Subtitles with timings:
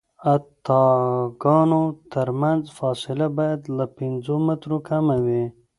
[0.03, 0.03] د
[0.33, 1.81] اتکاګانو
[2.13, 5.43] ترمنځ فاصله باید له پنځو مترو کمه وي